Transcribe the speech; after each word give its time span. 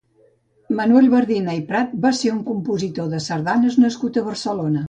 Manuel 0.79 1.09
Bardina 1.11 1.53
i 1.59 1.61
Prat 1.69 1.93
va 2.07 2.13
ser 2.21 2.33
un 2.39 2.41
compositor 2.49 3.15
de 3.15 3.23
sardanes 3.29 3.81
nascut 3.85 4.19
a 4.23 4.29
Barcelona. 4.33 4.79